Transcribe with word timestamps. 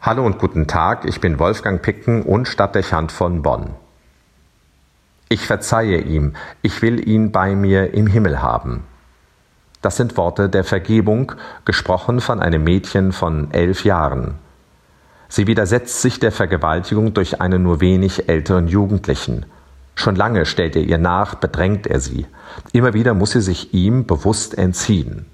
Hallo 0.00 0.24
und 0.24 0.38
guten 0.38 0.68
Tag, 0.68 1.06
ich 1.06 1.20
bin 1.20 1.40
Wolfgang 1.40 1.82
Picken 1.82 2.22
und 2.22 2.46
Stadtdechant 2.46 3.10
von 3.10 3.42
Bonn. 3.42 3.74
Ich 5.28 5.44
verzeihe 5.44 6.00
ihm, 6.00 6.34
ich 6.62 6.82
will 6.82 7.06
ihn 7.08 7.32
bei 7.32 7.56
mir 7.56 7.94
im 7.94 8.06
Himmel 8.06 8.40
haben. 8.40 8.84
Das 9.82 9.96
sind 9.96 10.16
Worte 10.16 10.48
der 10.48 10.62
Vergebung, 10.62 11.32
gesprochen 11.64 12.20
von 12.20 12.38
einem 12.38 12.62
Mädchen 12.62 13.10
von 13.10 13.50
elf 13.50 13.82
Jahren. 13.84 14.36
Sie 15.28 15.48
widersetzt 15.48 16.00
sich 16.00 16.20
der 16.20 16.30
Vergewaltigung 16.30 17.12
durch 17.12 17.40
einen 17.40 17.64
nur 17.64 17.80
wenig 17.80 18.28
älteren 18.28 18.68
Jugendlichen. 18.68 19.46
Schon 19.96 20.14
lange 20.14 20.46
stellt 20.46 20.76
er 20.76 20.82
ihr 20.82 20.98
nach, 20.98 21.34
bedrängt 21.34 21.88
er 21.88 21.98
sie. 21.98 22.24
Immer 22.72 22.94
wieder 22.94 23.14
muss 23.14 23.32
sie 23.32 23.40
sich 23.40 23.74
ihm 23.74 24.06
bewusst 24.06 24.56
entziehen. 24.56 25.26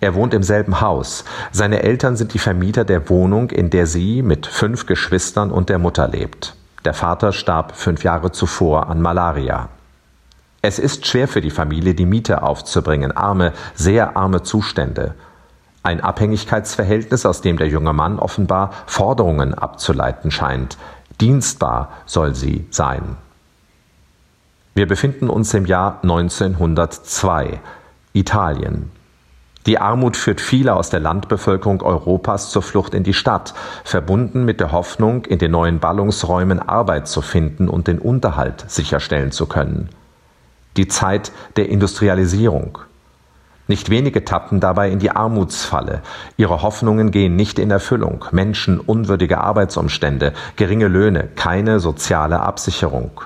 Er 0.00 0.14
wohnt 0.14 0.34
im 0.34 0.42
selben 0.42 0.80
Haus. 0.80 1.24
Seine 1.52 1.82
Eltern 1.82 2.16
sind 2.16 2.34
die 2.34 2.38
Vermieter 2.38 2.84
der 2.84 3.08
Wohnung, 3.08 3.50
in 3.50 3.70
der 3.70 3.86
sie 3.86 4.22
mit 4.22 4.46
fünf 4.46 4.86
Geschwistern 4.86 5.50
und 5.50 5.68
der 5.68 5.78
Mutter 5.78 6.08
lebt. 6.08 6.54
Der 6.84 6.94
Vater 6.94 7.32
starb 7.32 7.76
fünf 7.76 8.04
Jahre 8.04 8.32
zuvor 8.32 8.88
an 8.88 9.02
Malaria. 9.02 9.68
Es 10.62 10.78
ist 10.78 11.06
schwer 11.06 11.28
für 11.28 11.40
die 11.40 11.50
Familie, 11.50 11.94
die 11.94 12.06
Miete 12.06 12.42
aufzubringen, 12.42 13.12
arme, 13.12 13.52
sehr 13.74 14.16
arme 14.16 14.42
Zustände. 14.42 15.14
Ein 15.82 16.02
Abhängigkeitsverhältnis, 16.02 17.24
aus 17.24 17.40
dem 17.40 17.56
der 17.56 17.68
junge 17.68 17.94
Mann 17.94 18.18
offenbar 18.18 18.72
Forderungen 18.86 19.54
abzuleiten 19.54 20.30
scheint. 20.30 20.76
Dienstbar 21.20 21.90
soll 22.04 22.34
sie 22.34 22.66
sein. 22.70 23.16
Wir 24.74 24.86
befinden 24.86 25.30
uns 25.30 25.52
im 25.54 25.66
Jahr 25.66 25.98
1902, 26.02 27.60
Italien. 28.12 28.90
Die 29.66 29.78
Armut 29.78 30.16
führt 30.16 30.40
viele 30.40 30.74
aus 30.74 30.88
der 30.88 31.00
Landbevölkerung 31.00 31.82
Europas 31.82 32.50
zur 32.50 32.62
Flucht 32.62 32.94
in 32.94 33.02
die 33.02 33.12
Stadt, 33.12 33.52
verbunden 33.84 34.44
mit 34.44 34.58
der 34.58 34.72
Hoffnung, 34.72 35.26
in 35.26 35.38
den 35.38 35.50
neuen 35.50 35.80
Ballungsräumen 35.80 36.60
Arbeit 36.60 37.08
zu 37.08 37.20
finden 37.20 37.68
und 37.68 37.86
den 37.86 37.98
Unterhalt 37.98 38.64
sicherstellen 38.68 39.32
zu 39.32 39.46
können. 39.46 39.90
Die 40.78 40.88
Zeit 40.88 41.30
der 41.56 41.68
Industrialisierung. 41.68 42.78
Nicht 43.68 43.90
wenige 43.90 44.24
tappen 44.24 44.60
dabei 44.60 44.90
in 44.90 44.98
die 44.98 45.10
Armutsfalle. 45.10 46.00
Ihre 46.36 46.62
Hoffnungen 46.62 47.10
gehen 47.10 47.36
nicht 47.36 47.58
in 47.58 47.70
Erfüllung. 47.70 48.24
Menschen 48.32 48.80
unwürdige 48.80 49.38
Arbeitsumstände, 49.38 50.32
geringe 50.56 50.88
Löhne, 50.88 51.28
keine 51.36 51.80
soziale 51.80 52.40
Absicherung. 52.40 53.20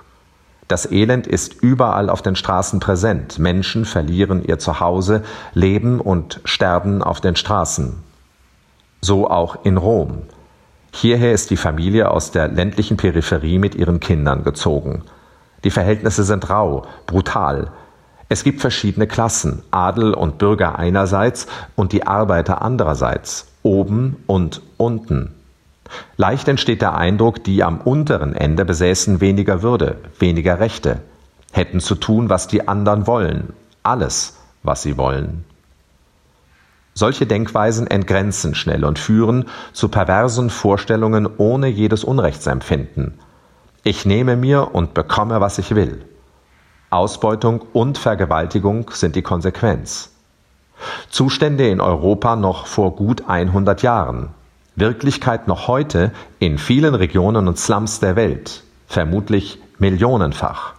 Das 0.69 0.91
Elend 0.91 1.27
ist 1.27 1.63
überall 1.63 2.09
auf 2.09 2.23
den 2.23 2.37
Straßen 2.37 2.81
präsent. 2.81 3.39
Menschen 3.39 3.85
verlieren 3.85 4.43
ihr 4.45 4.59
Zuhause, 4.59 5.23
leben 5.53 6.01
und 6.01 6.41
sterben 6.45 7.03
auf 7.03 7.21
den 7.21 7.37
Straßen. 7.37 8.03
So 9.03 9.29
auch 9.29 9.65
in 9.65 9.77
Rom. 9.77 10.23
Hierher 10.93 11.33
ist 11.33 11.51
die 11.51 11.57
Familie 11.57 12.11
aus 12.11 12.31
der 12.31 12.49
ländlichen 12.49 12.97
Peripherie 12.97 13.59
mit 13.59 13.75
ihren 13.75 14.01
Kindern 14.01 14.45
gezogen. 14.45 15.03
Die 15.65 15.71
Verhältnisse 15.71 16.25
sind 16.25 16.49
rau, 16.49 16.87
brutal. 17.07 17.73
Es 18.29 18.43
gibt 18.45 18.61
verschiedene 18.61 19.07
Klassen, 19.07 19.63
Adel 19.71 20.15
und 20.15 20.39
Bürger 20.39 20.79
einerseits 20.79 21.47
und 21.77 21.93
die 21.93 22.07
Arbeiter 22.07 22.63
andererseits, 22.63 23.49
oben 23.63 24.17
und 24.27 24.63
unten. 24.79 25.35
Leicht 26.17 26.49
entsteht 26.49 26.83
der 26.83 26.95
Eindruck, 26.95 27.45
die 27.45 27.63
am 27.63 27.81
unteren 27.81 28.35
Ende 28.35 28.65
besäßen 28.65 29.21
weniger 29.21 29.63
Würde, 29.63 29.99
weniger 30.19 30.61
Rechte, 30.61 31.01
hätten 31.53 31.81
zu 31.81 31.95
tun, 31.95 32.29
was 32.29 32.49
die 32.49 32.67
anderen 32.69 33.07
wollen, 33.07 33.53
alles, 33.83 34.39
was 34.63 34.83
sie 34.83 34.97
wollen. 34.97 35.45
Solche 36.95 37.27
Denkweisen 37.27 37.89
entgrenzen 37.89 38.55
schnell 38.55 38.85
und 38.85 39.01
führen 39.01 39.47
zu 39.73 39.89
perversen 39.89 40.49
Vorstellungen 40.49 41.29
ohne 41.39 41.67
jedes 41.67 42.05
Unrechtsempfinden. 42.05 43.19
Ich 43.83 44.07
nehme 44.07 44.37
mir 44.37 44.75
und 44.75 44.95
bekomme, 44.95 45.41
was 45.41 45.59
ich 45.59 45.75
will. 45.75 46.05
Ausbeutung 46.91 47.61
und 47.73 47.99
Vergewaltigung 47.99 48.91
sind 48.93 49.17
die 49.17 49.23
Konsequenz. 49.23 50.13
Zustände 51.11 51.69
in 51.69 51.81
Europa 51.81 52.37
noch 52.37 52.67
vor 52.67 52.95
gut 52.95 53.25
100 53.27 53.83
Jahren, 53.83 54.29
Wirklichkeit 54.77 55.47
noch 55.47 55.69
heute 55.69 56.11
in 56.41 56.59
vielen 56.59 56.95
Regionen 56.95 57.47
und 57.47 57.59
Slums 57.59 58.01
der 58.01 58.17
Welt, 58.17 58.65
vermutlich 58.89 59.59
millionenfach. 59.79 60.75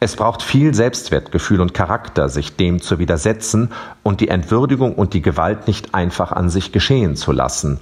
Es 0.00 0.16
braucht 0.16 0.42
viel 0.42 0.74
Selbstwertgefühl 0.74 1.60
und 1.60 1.74
Charakter, 1.74 2.28
sich 2.28 2.56
dem 2.56 2.80
zu 2.80 2.98
widersetzen 2.98 3.72
und 4.02 4.20
die 4.20 4.28
Entwürdigung 4.28 4.94
und 4.94 5.14
die 5.14 5.22
Gewalt 5.22 5.66
nicht 5.66 5.94
einfach 5.94 6.32
an 6.32 6.50
sich 6.50 6.72
geschehen 6.72 7.16
zu 7.16 7.32
lassen. 7.32 7.80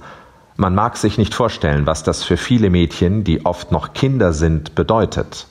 Man 0.57 0.75
mag 0.75 0.95
sich 0.95 1.17
nicht 1.17 1.33
vorstellen, 1.33 1.85
was 1.85 2.03
das 2.03 2.23
für 2.23 2.37
viele 2.37 2.69
Mädchen, 2.69 3.23
die 3.23 3.45
oft 3.45 3.71
noch 3.71 3.93
Kinder 3.93 4.31
sind, 4.31 4.75
bedeutet. 4.75 5.47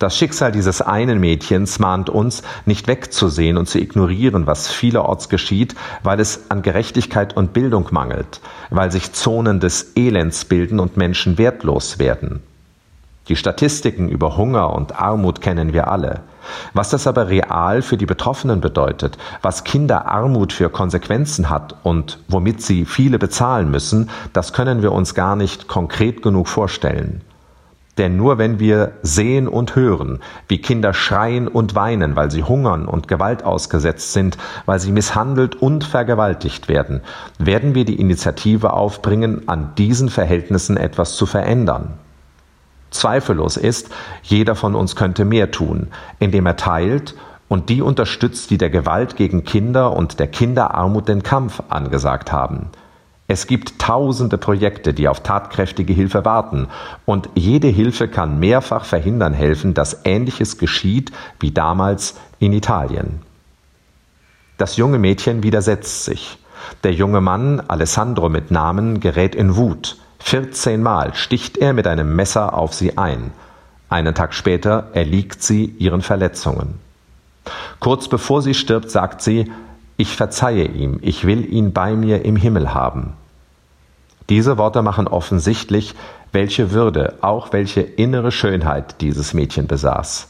Das 0.00 0.16
Schicksal 0.16 0.50
dieses 0.50 0.80
einen 0.80 1.20
Mädchens 1.20 1.78
mahnt 1.78 2.08
uns, 2.08 2.42
nicht 2.64 2.88
wegzusehen 2.88 3.58
und 3.58 3.68
zu 3.68 3.78
ignorieren, 3.78 4.46
was 4.46 4.66
vielerorts 4.66 5.28
geschieht, 5.28 5.74
weil 6.02 6.20
es 6.20 6.50
an 6.50 6.62
Gerechtigkeit 6.62 7.36
und 7.36 7.52
Bildung 7.52 7.86
mangelt, 7.90 8.40
weil 8.70 8.90
sich 8.90 9.12
Zonen 9.12 9.60
des 9.60 9.92
Elends 9.96 10.46
bilden 10.46 10.80
und 10.80 10.96
Menschen 10.96 11.36
wertlos 11.36 11.98
werden. 11.98 12.42
Die 13.28 13.36
Statistiken 13.36 14.08
über 14.08 14.38
Hunger 14.38 14.72
und 14.72 14.98
Armut 14.98 15.42
kennen 15.42 15.74
wir 15.74 15.88
alle. 15.88 16.20
Was 16.72 16.88
das 16.88 17.06
aber 17.06 17.28
real 17.28 17.82
für 17.82 17.98
die 17.98 18.06
Betroffenen 18.06 18.62
bedeutet, 18.62 19.18
was 19.42 19.64
Kinderarmut 19.64 20.54
für 20.54 20.70
Konsequenzen 20.70 21.50
hat 21.50 21.76
und 21.82 22.18
womit 22.26 22.62
sie 22.62 22.86
viele 22.86 23.18
bezahlen 23.18 23.70
müssen, 23.70 24.08
das 24.32 24.54
können 24.54 24.80
wir 24.80 24.92
uns 24.92 25.14
gar 25.14 25.36
nicht 25.36 25.68
konkret 25.68 26.22
genug 26.22 26.48
vorstellen. 26.48 27.20
Denn 28.00 28.16
nur 28.16 28.38
wenn 28.38 28.58
wir 28.58 28.92
sehen 29.02 29.46
und 29.46 29.76
hören, 29.76 30.20
wie 30.48 30.56
Kinder 30.56 30.94
schreien 30.94 31.48
und 31.48 31.74
weinen, 31.74 32.16
weil 32.16 32.30
sie 32.30 32.42
hungern 32.42 32.86
und 32.86 33.08
Gewalt 33.08 33.44
ausgesetzt 33.44 34.14
sind, 34.14 34.38
weil 34.64 34.80
sie 34.80 34.90
misshandelt 34.90 35.56
und 35.56 35.84
vergewaltigt 35.84 36.70
werden, 36.70 37.02
werden 37.38 37.74
wir 37.74 37.84
die 37.84 38.00
Initiative 38.00 38.72
aufbringen, 38.72 39.46
an 39.50 39.72
diesen 39.76 40.08
Verhältnissen 40.08 40.78
etwas 40.78 41.14
zu 41.16 41.26
verändern. 41.26 41.98
Zweifellos 42.88 43.58
ist, 43.58 43.90
jeder 44.22 44.54
von 44.54 44.74
uns 44.76 44.96
könnte 44.96 45.26
mehr 45.26 45.50
tun, 45.50 45.88
indem 46.18 46.46
er 46.46 46.56
teilt 46.56 47.14
und 47.48 47.68
die 47.68 47.82
unterstützt, 47.82 48.50
die 48.50 48.56
der 48.56 48.70
Gewalt 48.70 49.16
gegen 49.16 49.44
Kinder 49.44 49.94
und 49.94 50.20
der 50.20 50.28
Kinderarmut 50.28 51.06
den 51.06 51.22
Kampf 51.22 51.62
angesagt 51.68 52.32
haben. 52.32 52.70
Es 53.30 53.46
gibt 53.46 53.78
tausende 53.78 54.38
Projekte, 54.38 54.92
die 54.92 55.06
auf 55.06 55.20
tatkräftige 55.22 55.92
Hilfe 55.92 56.24
warten, 56.24 56.66
und 57.06 57.28
jede 57.36 57.68
Hilfe 57.68 58.08
kann 58.08 58.40
mehrfach 58.40 58.84
verhindern 58.84 59.34
helfen, 59.34 59.72
dass 59.72 60.00
Ähnliches 60.04 60.58
geschieht 60.58 61.12
wie 61.38 61.52
damals 61.52 62.16
in 62.40 62.52
Italien. 62.52 63.22
Das 64.58 64.76
junge 64.76 64.98
Mädchen 64.98 65.44
widersetzt 65.44 66.04
sich. 66.06 66.38
Der 66.82 66.92
junge 66.92 67.20
Mann, 67.20 67.60
Alessandro 67.68 68.28
mit 68.28 68.50
Namen, 68.50 68.98
gerät 68.98 69.36
in 69.36 69.54
Wut. 69.54 69.96
14 70.18 70.82
Mal 70.82 71.14
sticht 71.14 71.56
er 71.56 71.72
mit 71.72 71.86
einem 71.86 72.16
Messer 72.16 72.54
auf 72.54 72.74
sie 72.74 72.98
ein. 72.98 73.30
Einen 73.88 74.16
Tag 74.16 74.34
später 74.34 74.88
erliegt 74.92 75.40
sie 75.40 75.66
ihren 75.78 76.02
Verletzungen. 76.02 76.80
Kurz 77.78 78.08
bevor 78.08 78.42
sie 78.42 78.54
stirbt, 78.54 78.90
sagt 78.90 79.22
sie, 79.22 79.52
ich 80.00 80.16
verzeihe 80.16 80.64
ihm, 80.64 80.98
ich 81.02 81.26
will 81.26 81.44
ihn 81.52 81.74
bei 81.74 81.92
mir 81.94 82.24
im 82.24 82.34
Himmel 82.34 82.72
haben. 82.72 83.12
Diese 84.30 84.56
Worte 84.56 84.80
machen 84.80 85.06
offensichtlich, 85.06 85.94
welche 86.32 86.70
Würde, 86.70 87.18
auch 87.20 87.52
welche 87.52 87.82
innere 87.82 88.32
Schönheit 88.32 89.02
dieses 89.02 89.34
Mädchen 89.34 89.66
besaß. 89.66 90.28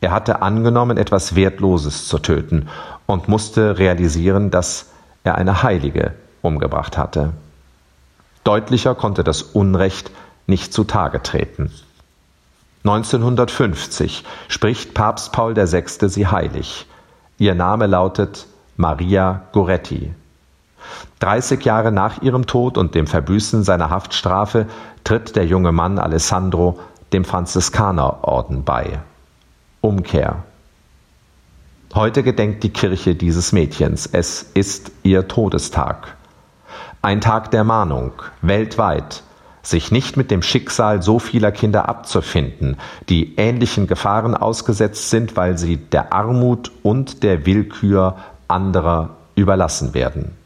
Er 0.00 0.10
hatte 0.10 0.42
angenommen, 0.42 0.96
etwas 0.96 1.36
Wertloses 1.36 2.08
zu 2.08 2.18
töten 2.18 2.68
und 3.06 3.28
musste 3.28 3.78
realisieren, 3.78 4.50
dass 4.50 4.86
er 5.22 5.36
eine 5.36 5.62
Heilige 5.62 6.14
umgebracht 6.42 6.98
hatte. 6.98 7.30
Deutlicher 8.42 8.96
konnte 8.96 9.22
das 9.22 9.42
Unrecht 9.42 10.10
nicht 10.48 10.72
zutage 10.72 11.22
treten. 11.22 11.70
1950 12.82 14.24
spricht 14.48 14.94
Papst 14.94 15.30
Paul 15.30 15.54
VI. 15.54 16.08
sie 16.08 16.26
heilig. 16.26 16.86
Ihr 17.38 17.54
Name 17.54 17.86
lautet 17.86 18.46
Maria 18.80 19.42
Goretti. 19.52 20.14
30 21.18 21.62
Jahre 21.64 21.92
nach 21.92 22.22
ihrem 22.22 22.46
Tod 22.46 22.78
und 22.78 22.94
dem 22.94 23.06
Verbüßen 23.06 23.62
seiner 23.62 23.90
Haftstrafe 23.90 24.66
tritt 25.04 25.36
der 25.36 25.44
junge 25.44 25.70
Mann 25.70 25.98
Alessandro 25.98 26.80
dem 27.12 27.26
Franziskanerorden 27.26 28.64
bei. 28.64 29.00
Umkehr. 29.82 30.44
Heute 31.94 32.22
gedenkt 32.22 32.62
die 32.62 32.72
Kirche 32.72 33.14
dieses 33.14 33.52
Mädchens. 33.52 34.06
Es 34.06 34.42
ist 34.54 34.92
ihr 35.02 35.28
Todestag. 35.28 36.16
Ein 37.02 37.20
Tag 37.20 37.50
der 37.50 37.64
Mahnung, 37.64 38.12
weltweit, 38.40 39.22
sich 39.62 39.90
nicht 39.90 40.16
mit 40.16 40.30
dem 40.30 40.42
Schicksal 40.42 41.02
so 41.02 41.18
vieler 41.18 41.52
Kinder 41.52 41.88
abzufinden, 41.88 42.78
die 43.10 43.34
ähnlichen 43.36 43.86
Gefahren 43.86 44.34
ausgesetzt 44.34 45.10
sind, 45.10 45.36
weil 45.36 45.58
sie 45.58 45.76
der 45.76 46.14
Armut 46.14 46.70
und 46.82 47.22
der 47.22 47.44
Willkür 47.44 48.16
anderer 48.50 49.16
überlassen 49.34 49.94
werden. 49.94 50.36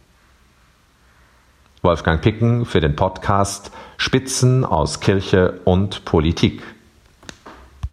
Wolfgang 1.82 2.22
Picken 2.22 2.64
für 2.64 2.80
den 2.80 2.96
Podcast 2.96 3.70
Spitzen 3.98 4.64
aus 4.64 5.00
Kirche 5.00 5.60
und 5.64 6.04
Politik. 6.04 6.62